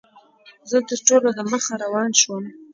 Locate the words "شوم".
2.21-2.43